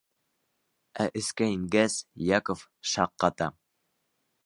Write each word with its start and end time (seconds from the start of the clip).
Ә 1.03 1.07
эскә 1.21 1.51
ингәс, 1.57 1.99
Яков 2.33 2.67
шаҡ 2.95 3.15
ҡата! 3.25 3.53